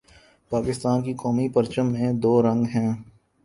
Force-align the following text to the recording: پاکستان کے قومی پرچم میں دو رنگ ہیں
پاکستان 0.51 0.97
کے 1.03 1.13
قومی 1.13 1.47
پرچم 1.49 1.91
میں 1.93 2.11
دو 2.23 2.33
رنگ 2.43 2.65
ہیں 2.75 2.91